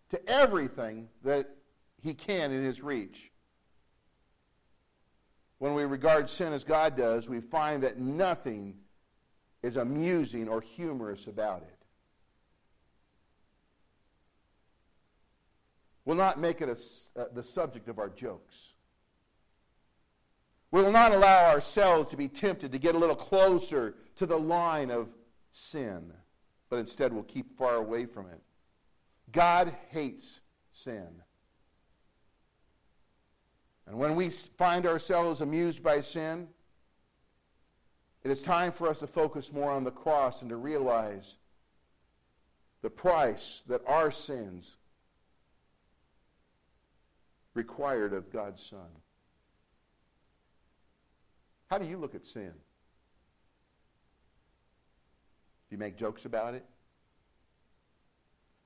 [0.09, 1.49] to everything that
[2.01, 3.31] he can in his reach
[5.61, 8.73] when we regard sin as God does, we find that nothing
[9.61, 11.80] is amusing or humorous about it.
[16.05, 18.73] We'll not make it a, uh, the subject of our jokes.
[20.71, 24.39] We will not allow ourselves to be tempted to get a little closer to the
[24.39, 25.09] line of
[25.51, 26.13] sin,
[26.69, 28.41] but instead we'll keep far away from it.
[29.31, 30.39] God hates
[30.71, 31.07] sin.
[33.85, 36.47] And when we find ourselves amused by sin,
[38.23, 41.35] it is time for us to focus more on the cross and to realize
[42.81, 44.77] the price that our sins
[47.53, 48.89] required of God's Son.
[51.69, 52.51] How do you look at sin?
[55.69, 56.65] Do you make jokes about it?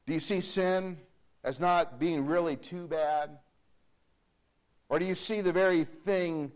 [0.08, 0.98] Do you see sin
[1.44, 3.38] as not being really too bad?
[4.90, 6.52] Or do you see the very thing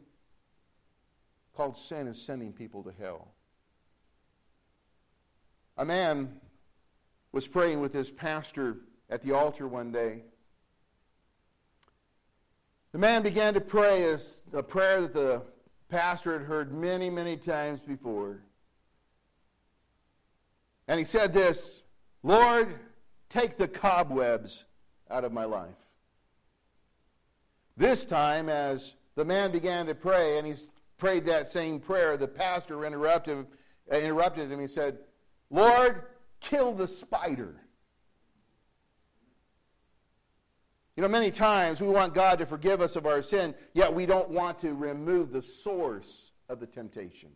[1.55, 3.27] called sin as sending people to hell?
[5.77, 6.39] A man
[7.31, 8.77] was praying with his pastor
[9.09, 10.23] at the altar one day.
[12.91, 15.43] The man began to pray as a prayer that the
[15.89, 18.41] pastor had heard many, many times before.
[20.87, 21.83] And he said this
[22.23, 22.75] Lord,
[23.29, 24.65] take the cobwebs
[25.09, 25.75] out of my life.
[27.77, 30.55] This time, as the man began to pray, and he
[30.97, 33.45] prayed that same prayer, the pastor interrupted,
[33.91, 34.59] uh, interrupted him.
[34.59, 34.97] He said,
[35.49, 36.03] Lord,
[36.41, 37.55] kill the spider.
[40.99, 44.05] You know, many times we want God to forgive us of our sin, yet we
[44.05, 47.29] don't want to remove the source of the temptation.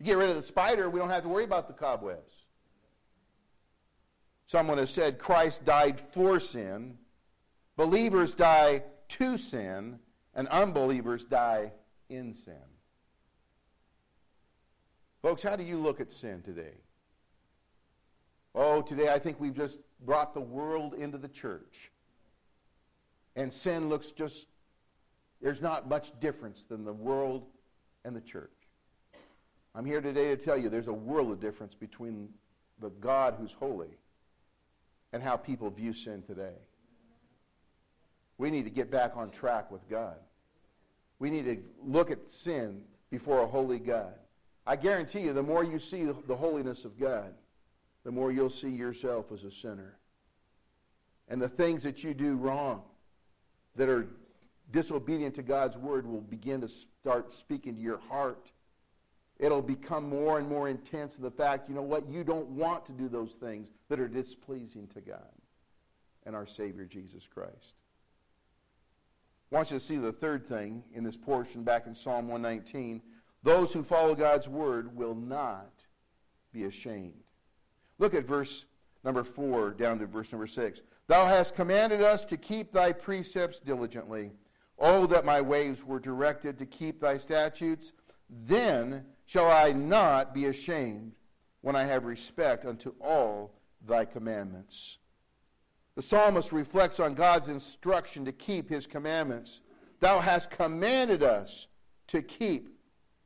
[0.00, 2.34] You get rid of the spider, we don't have to worry about the cobwebs.
[4.48, 6.98] Someone has said Christ died for sin.
[7.76, 10.00] Believers die to sin,
[10.34, 11.70] and unbelievers die
[12.08, 12.54] in sin.
[15.22, 16.74] Folks, how do you look at sin today?
[18.52, 21.92] Oh, today I think we've just brought the world into the church.
[23.38, 24.46] And sin looks just
[25.40, 27.46] There's not much difference than the world
[28.04, 28.50] and the church.
[29.76, 32.30] I'm here today to tell you there's a world of difference between
[32.80, 33.96] the God who's holy
[35.12, 36.56] and how people view sin today.
[38.38, 40.16] We need to get back on track with God.
[41.20, 44.14] We need to look at sin before a holy God.
[44.66, 47.34] I guarantee you, the more you see the holiness of God,
[48.04, 49.96] the more you'll see yourself as a sinner.
[51.28, 52.82] And the things that you do wrong,
[53.76, 54.08] that are
[54.72, 58.50] disobedient to God's word, will begin to start speaking to your heart.
[59.38, 62.84] It'll become more and more intense in the fact, you know what, you don't want
[62.86, 65.32] to do those things that are displeasing to God
[66.26, 67.74] and our Savior Jesus Christ.
[69.50, 73.00] I want you to see the third thing in this portion back in Psalm 119.
[73.42, 75.86] Those who follow God's word will not
[76.52, 77.22] be ashamed.
[77.98, 78.66] Look at verse
[79.08, 80.82] number 4 down to verse number 6.
[81.06, 84.32] Thou hast commanded us to keep thy precepts diligently.
[84.78, 87.92] Oh, that my ways were directed to keep thy statutes.
[88.28, 91.12] Then shall I not be ashamed
[91.62, 93.54] when I have respect unto all
[93.86, 94.98] thy commandments.
[95.94, 99.62] The psalmist reflects on God's instruction to keep his commandments.
[100.00, 101.66] Thou hast commanded us
[102.08, 102.77] to keep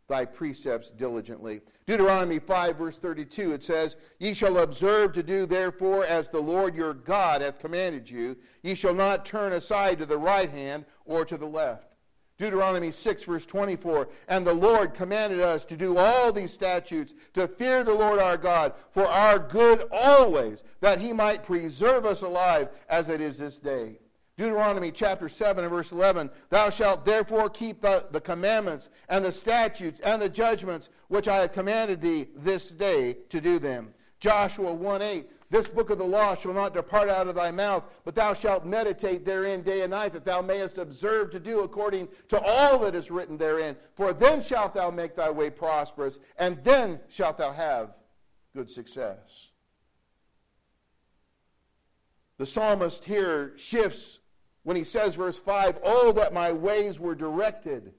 [0.08, 1.60] thy precepts diligently.
[1.86, 6.74] Deuteronomy 5, verse 32, it says, Ye shall observe to do therefore as the Lord
[6.74, 8.36] your God hath commanded you.
[8.62, 11.92] Ye shall not turn aside to the right hand or to the left.
[12.38, 14.08] Deuteronomy 6, verse 24.
[14.28, 18.36] And the Lord commanded us to do all these statutes, to fear the Lord our
[18.36, 23.58] God, for our good always, that he might preserve us alive as it is this
[23.58, 23.98] day.
[24.38, 29.32] Deuteronomy chapter 7 and verse 11 Thou shalt therefore keep the, the commandments and the
[29.32, 33.92] statutes and the judgments which I have commanded thee this day to do them.
[34.20, 37.84] Joshua 1 8 this book of the law shall not depart out of thy mouth,
[38.06, 42.08] but thou shalt meditate therein day and night, that thou mayest observe to do according
[42.28, 43.76] to all that is written therein.
[43.94, 47.90] For then shalt thou make thy way prosperous, and then shalt thou have
[48.56, 49.50] good success.
[52.38, 54.20] The psalmist here shifts
[54.64, 57.92] when he says, verse 5, Oh, that my ways were directed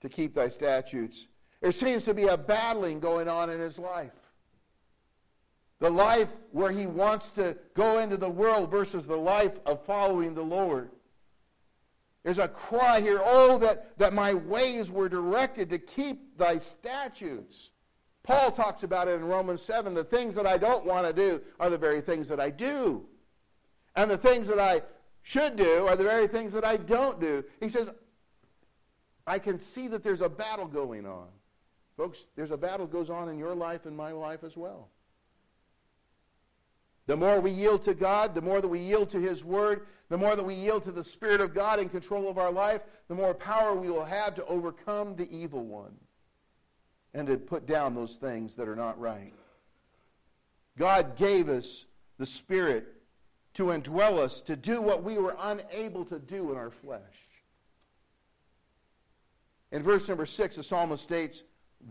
[0.00, 1.28] to keep thy statutes.
[1.60, 4.12] There seems to be a battling going on in his life.
[5.78, 10.34] The life where he wants to go into the world versus the life of following
[10.34, 10.90] the Lord.
[12.24, 17.70] There's a cry here, oh, that, that my ways were directed to keep thy statutes.
[18.24, 19.94] Paul talks about it in Romans 7.
[19.94, 23.06] The things that I don't want to do are the very things that I do.
[23.94, 24.82] And the things that I
[25.26, 27.42] should do are the very things that I don't do.
[27.58, 27.90] He says,
[29.26, 31.26] I can see that there's a battle going on.
[31.96, 34.88] Folks, there's a battle goes on in your life and my life as well.
[37.08, 40.16] The more we yield to God, the more that we yield to His Word, the
[40.16, 43.14] more that we yield to the Spirit of God in control of our life, the
[43.16, 45.96] more power we will have to overcome the evil one
[47.14, 49.34] and to put down those things that are not right.
[50.78, 51.86] God gave us
[52.16, 52.92] the Spirit
[53.56, 57.00] to indwell us, to do what we were unable to do in our flesh.
[59.72, 61.42] In verse number 6, the psalmist states,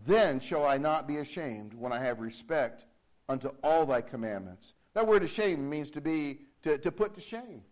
[0.05, 2.85] Then shall I not be ashamed when I have respect
[3.27, 4.75] unto all thy commandments.
[4.93, 7.63] That word ashamed means to be, to, to put to shame.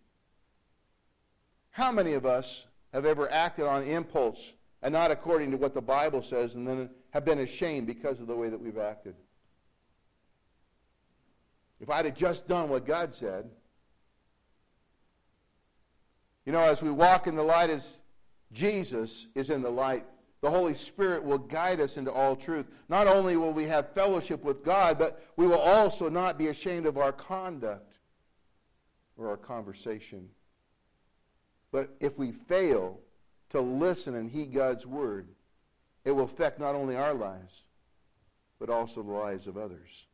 [1.70, 5.80] How many of us have ever acted on impulse and not according to what the
[5.80, 9.14] Bible says and then have been ashamed because of the way that we've acted?
[11.80, 13.50] If I'd have just done what God said,
[16.46, 18.02] you know, as we walk in the light as
[18.52, 20.04] Jesus is in the light,
[20.40, 22.66] the Holy Spirit will guide us into all truth.
[22.88, 26.84] Not only will we have fellowship with God, but we will also not be ashamed
[26.84, 27.94] of our conduct
[29.16, 30.28] or our conversation.
[31.72, 33.00] But if we fail
[33.50, 35.28] to listen and heed God's word,
[36.04, 37.62] it will affect not only our lives,
[38.58, 40.06] but also the lives of others.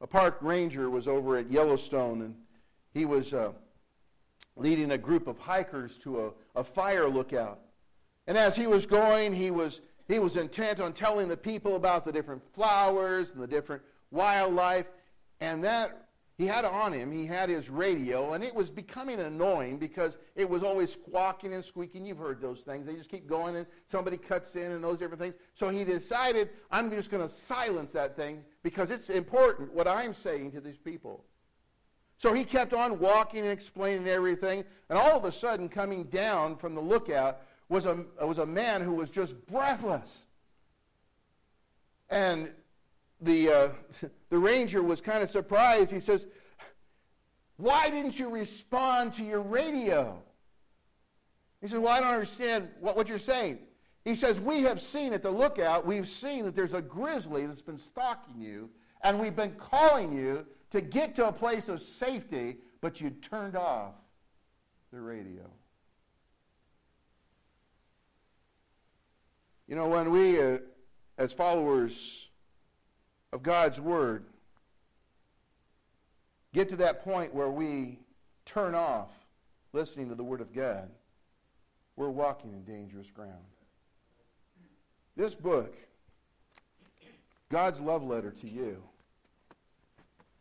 [0.00, 2.34] A park ranger was over at Yellowstone, and
[2.94, 3.50] he was uh,
[4.58, 7.60] leading a group of hikers to a, a fire lookout.
[8.26, 12.04] And as he was going, he was, he was intent on telling the people about
[12.04, 14.86] the different flowers and the different wildlife.
[15.40, 19.76] And that he had on him, he had his radio, and it was becoming annoying
[19.76, 22.06] because it was always squawking and squeaking.
[22.06, 22.86] You've heard those things.
[22.86, 25.34] They just keep going, and somebody cuts in, and those different things.
[25.54, 30.14] So he decided, I'm just going to silence that thing because it's important what I'm
[30.14, 31.24] saying to these people.
[32.18, 36.56] So he kept on walking and explaining everything, and all of a sudden, coming down
[36.56, 40.26] from the lookout was a, was a man who was just breathless.
[42.10, 42.50] And
[43.20, 43.68] the, uh,
[44.30, 45.92] the ranger was kind of surprised.
[45.92, 46.26] He says,
[47.56, 50.20] Why didn't you respond to your radio?
[51.60, 53.58] He says, Well, I don't understand what, what you're saying.
[54.04, 57.62] He says, We have seen at the lookout, we've seen that there's a grizzly that's
[57.62, 58.70] been stalking you,
[59.02, 63.56] and we've been calling you to get to a place of safety, but you turned
[63.56, 63.94] off
[64.92, 65.42] the radio.
[69.66, 70.58] You know, when we, uh,
[71.18, 72.28] as followers
[73.32, 74.24] of God's Word,
[76.54, 77.98] get to that point where we
[78.46, 79.10] turn off
[79.72, 80.88] listening to the Word of God,
[81.96, 83.32] we're walking in dangerous ground.
[85.16, 85.74] This book,
[87.50, 88.82] God's love letter to you,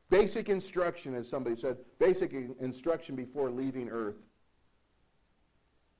[0.09, 4.15] basic instruction, as somebody said, basic instruction before leaving earth.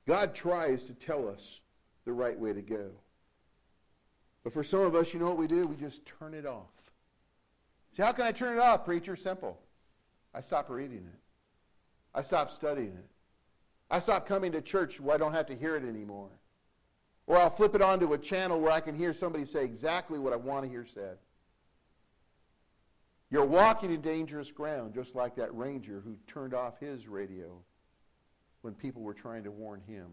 [0.08, 1.60] God tries to tell us
[2.06, 2.92] the right way to go.
[4.44, 5.68] But for some of us, you know what we do?
[5.68, 6.70] We just turn it off.
[7.96, 9.16] See, how can I turn it off, preacher?
[9.16, 9.60] Simple.
[10.34, 11.20] I stop reading it.
[12.16, 13.10] I stop studying it.
[13.90, 16.30] I stop coming to church where I don't have to hear it anymore.
[17.26, 20.32] Or I'll flip it onto a channel where I can hear somebody say exactly what
[20.32, 21.18] I want to hear said.
[23.30, 27.62] You're walking in dangerous ground, just like that ranger who turned off his radio
[28.62, 30.08] when people were trying to warn him.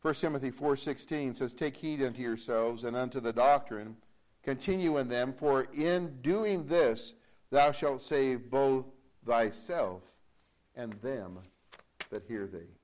[0.00, 3.96] 1 Timothy 4:16 says, "Take heed unto yourselves and unto the doctrine,
[4.42, 7.14] continue in them, for in doing this
[7.50, 8.86] thou shalt save both
[9.24, 10.02] thyself
[10.74, 11.42] and them
[12.10, 12.74] that hear thee."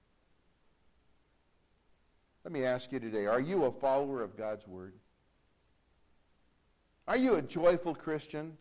[2.45, 5.00] Let me ask you today, are you a follower of God's word?
[7.11, 8.57] Are you a joyful Christian?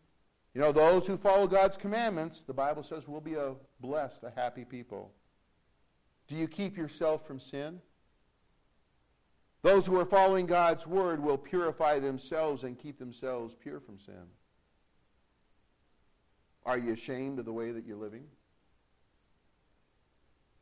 [0.56, 4.32] You know, those who follow God's commandments, the Bible says, will be a blessed, a
[4.32, 5.12] happy people.
[6.28, 7.80] Do you keep yourself from sin?
[9.62, 14.26] Those who are following God's word will purify themselves and keep themselves pure from sin.
[16.66, 18.24] Are you ashamed of the way that you're living?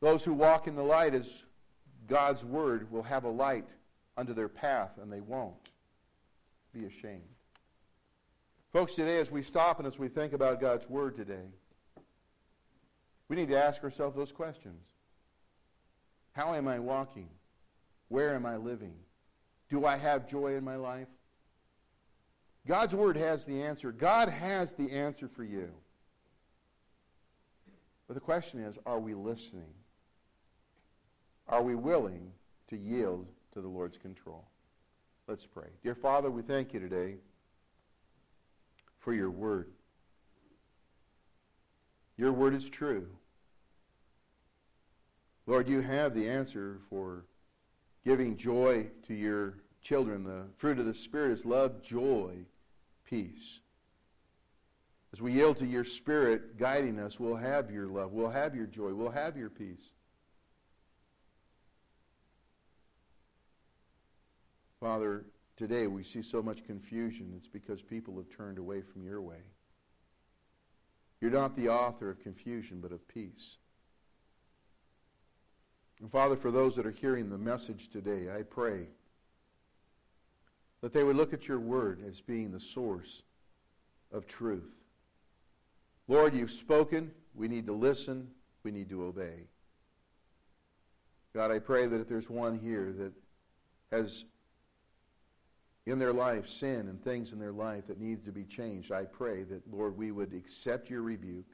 [0.02, 1.46] Those who walk in the light as
[2.06, 3.70] God's word will have a light
[4.18, 5.70] under their path and they won't
[6.74, 7.37] be ashamed.
[8.74, 11.46] Folks, today as we stop and as we think about God's word today,
[13.30, 14.84] we need to ask ourselves those questions.
[16.34, 17.30] How am I walking?
[18.10, 18.94] Where am I living?
[19.70, 21.08] Do I have joy in my life?
[22.68, 23.92] God's Word has the answer.
[23.92, 25.70] God has the answer for you.
[28.08, 29.74] But the question is are we listening?
[31.48, 32.32] Are we willing
[32.70, 34.46] to yield to the Lord's control?
[35.28, 35.68] Let's pray.
[35.82, 37.16] Dear Father, we thank you today
[39.08, 39.70] for your Word.
[42.18, 43.08] Your Word is true.
[45.46, 47.24] Lord, you have the answer for
[48.04, 50.26] giving joy to your children.
[50.26, 52.34] The fruit of the Spirit is love, joy,
[53.06, 53.62] peace.
[55.14, 58.66] As we yield to your Spirit guiding us, we'll have your love, we'll have your
[58.66, 59.94] joy, we'll have your peace.
[64.82, 65.24] Father,
[65.58, 67.34] today we see so much confusion.
[67.36, 69.42] It's because people have turned away from your way.
[71.20, 73.58] You're not the author of confusion, but of peace.
[76.00, 78.88] And Father, for those that are hearing the message today, I pray
[80.82, 83.24] that they would look at your word as being the source
[84.12, 84.76] of truth.
[86.08, 87.12] Lord, you've spoken.
[87.34, 88.30] We need to listen.
[88.64, 89.48] We need to obey.
[91.34, 93.12] God, I pray that if there's one here that
[93.92, 94.26] has
[95.88, 99.06] in their life sin and things in their life that needs to be changed, I
[99.06, 101.46] pray that, Lord, we would accept your rebuke.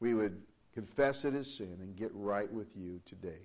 [0.00, 0.42] We would
[0.76, 3.40] confess it as sin, and get right with you today.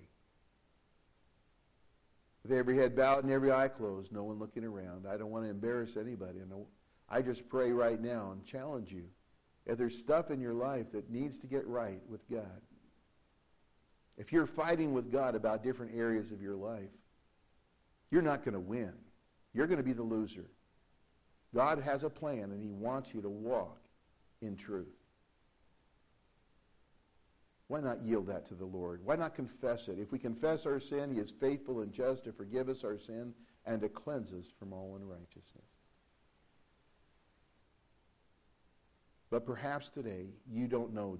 [2.42, 5.06] With every head bowed and every eye closed, no one looking around.
[5.08, 6.40] I don't want to embarrass anybody.
[7.08, 9.04] I just pray right now and challenge you.
[9.64, 12.60] If there's stuff in your life that needs to get right with God,
[14.18, 16.90] if you're fighting with God about different areas of your life,
[18.12, 18.92] you're not going to win.
[19.54, 20.44] You're going to be the loser.
[21.54, 23.78] God has a plan, and He wants you to walk
[24.42, 24.86] in truth.
[27.68, 29.00] Why not yield that to the Lord?
[29.02, 29.98] Why not confess it?
[29.98, 33.32] If we confess our sin, He is faithful and just to forgive us our sin
[33.64, 35.64] and to cleanse us from all unrighteousness.
[39.30, 41.18] But perhaps today you don't know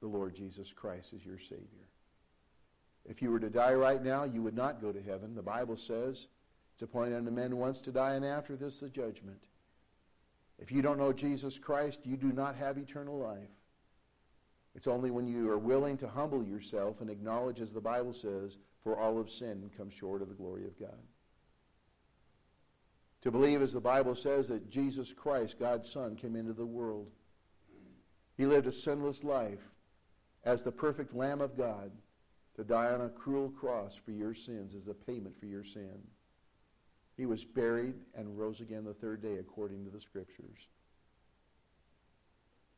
[0.00, 1.91] the Lord Jesus Christ as your Savior.
[3.04, 5.34] If you were to die right now, you would not go to heaven.
[5.34, 6.28] The Bible says
[6.74, 9.42] it's appointed unto men once to die, and after this the judgment.
[10.58, 13.50] If you don't know Jesus Christ, you do not have eternal life.
[14.74, 18.56] It's only when you are willing to humble yourself and acknowledge, as the Bible says,
[18.82, 20.98] for all of sin and come short of the glory of God.
[23.22, 27.10] To believe, as the Bible says, that Jesus Christ, God's Son, came into the world.
[28.36, 29.60] He lived a sinless life.
[30.44, 31.90] as the perfect Lamb of God
[32.56, 35.98] to die on a cruel cross for your sins as a payment for your sin.
[37.16, 40.68] He was buried and rose again the third day according to the Scriptures.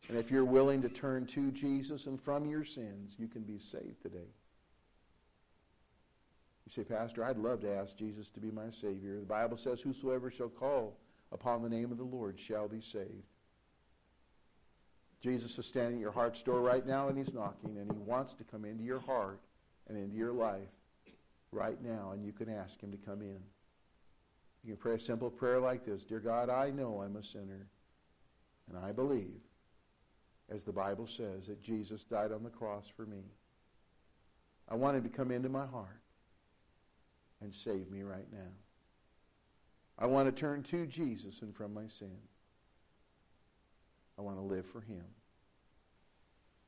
[0.09, 3.59] And if you're willing to turn to Jesus and from your sins, you can be
[3.59, 4.29] saved today.
[6.67, 9.19] You say, Pastor, I'd love to ask Jesus to be my Savior.
[9.19, 10.99] The Bible says, Whosoever shall call
[11.33, 13.25] upon the name of the Lord shall be saved.
[15.23, 18.35] Jesus is standing at your heart's door right now, and He's knocking, and He wants
[18.35, 19.41] to come into your heart
[19.89, 20.69] and into your life
[21.53, 23.39] right now, and you can ask Him to come in.
[24.63, 27.69] You can pray a simple prayer like this Dear God, I know I'm a sinner,
[28.69, 29.41] and I believe,
[30.51, 33.23] as the Bible says, that Jesus died on the cross for me.
[34.69, 36.01] I want Him to come into my heart
[37.43, 38.53] and save me right now.
[39.99, 42.17] I want to turn to Jesus and from my sin.
[44.19, 45.05] I want to live for Him.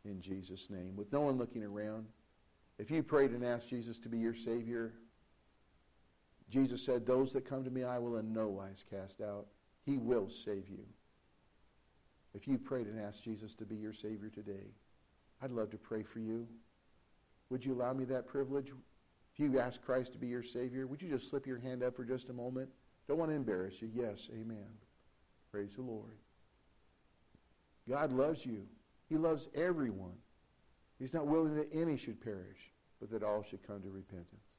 [0.05, 0.95] In Jesus' name.
[0.95, 2.07] With no one looking around,
[2.79, 4.93] if you prayed and asked Jesus to be your Savior,
[6.51, 9.47] Jesus said, Those that come to me, I will in no wise cast out.
[9.85, 10.85] He will save you.
[12.35, 14.74] If you prayed and asked Jesus to be your Savior today,
[15.43, 16.47] I'd love to pray for you.
[17.51, 18.72] Would you allow me that privilege?
[19.33, 21.97] If you ask Christ to be your Savior, would you just slip your hand up
[21.97, 22.68] for just a moment?
[23.09, 23.91] Don't want to embarrass you.
[23.95, 24.66] Yes, amen.
[25.51, 26.18] Praise the Lord.
[27.89, 28.64] God loves you.
[29.09, 30.16] He loves everyone.
[30.99, 32.70] He's not willing that any should perish,
[33.01, 34.57] but that all should come to repentance.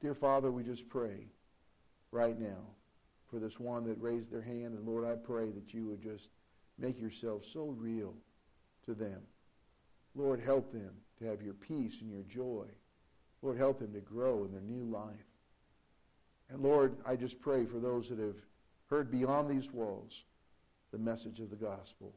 [0.00, 1.26] Dear Father, we just pray
[2.10, 2.66] right now
[3.30, 4.74] for this one that raised their hand.
[4.74, 6.28] And Lord, I pray that you would just
[6.78, 8.14] make yourself so real
[8.86, 9.20] to them.
[10.14, 12.66] Lord, help them to have your peace and your joy.
[13.42, 15.26] Lord, help them to grow in their new life.
[16.50, 18.36] And Lord, I just pray for those that have
[18.88, 20.22] heard beyond these walls
[20.90, 22.14] the message of the gospel.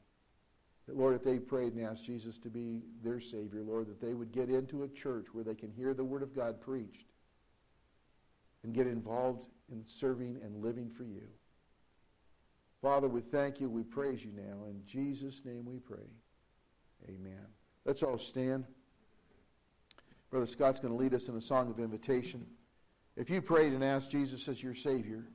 [0.96, 4.32] Lord, if they prayed and asked Jesus to be their Savior, Lord, that they would
[4.32, 7.08] get into a church where they can hear the Word of God preached
[8.64, 11.28] and get involved in serving and living for you.
[12.82, 13.70] Father, we thank you.
[13.70, 14.66] We praise you now.
[14.70, 16.10] In Jesus' name we pray.
[17.08, 17.46] Amen.
[17.86, 18.66] Let's all stand.
[20.30, 22.46] Brother Scott's going to lead us in a song of invitation.
[23.16, 25.26] If you prayed and asked Jesus as your Savior,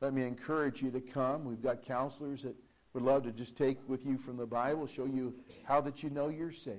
[0.00, 1.44] let me encourage you to come.
[1.44, 2.54] We've got counselors that
[2.94, 5.34] would love to just take with you from the Bible, show you
[5.64, 6.78] how that you know you're saved.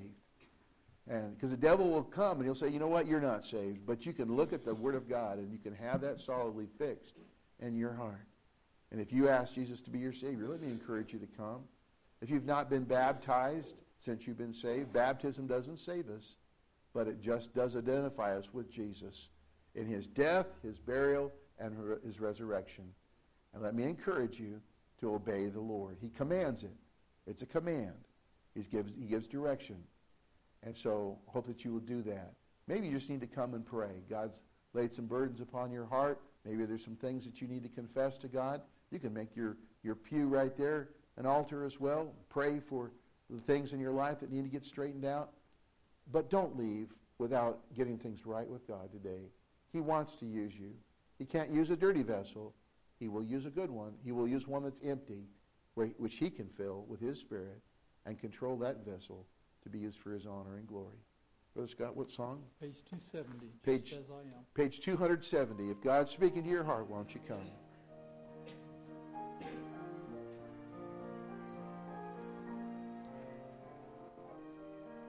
[1.08, 3.86] And because the devil will come and he'll say, you know what, you're not saved.
[3.86, 6.68] But you can look at the Word of God and you can have that solidly
[6.80, 7.16] fixed
[7.60, 8.28] in your heart.
[8.92, 11.62] And if you ask Jesus to be your Savior, let me encourage you to come.
[12.22, 16.38] If you've not been baptized since you've been saved, baptism doesn't save us,
[16.94, 19.28] but it just does identify us with Jesus
[19.76, 22.86] in his death, his burial, and his resurrection.
[23.54, 24.62] And let me encourage you
[25.00, 25.98] to obey the Lord.
[26.02, 26.76] He commands it.
[27.28, 27.94] It's a command.
[28.54, 29.78] He gives, he gives direction.
[30.64, 32.34] And so hope that you will do that.
[32.68, 34.02] Maybe you just need to come and pray.
[34.10, 34.42] God's
[34.74, 36.22] laid some burdens upon your heart.
[36.46, 38.62] Maybe there's some things that you need to confess to God.
[38.92, 42.14] You can make your, your pew right there an altar as well.
[42.30, 42.92] Pray for
[43.30, 45.32] the things in your life that need to get straightened out.
[46.12, 49.30] But don't leave without getting things right with God today.
[49.72, 50.72] He wants to use you.
[51.18, 52.54] He can't use a dirty vessel.
[53.00, 53.94] He will use a good one.
[54.04, 55.24] He will use one that's empty,
[55.76, 57.62] which he can fill with his spirit
[58.06, 59.26] and control that vessel
[59.64, 60.98] to be used for his honor and glory.
[61.54, 62.44] Brother Scott, what song?
[62.60, 64.46] Page 270, Page- just as I am.
[64.54, 65.70] Page 270.
[65.72, 67.40] If God's speaking to your heart, why don't you come?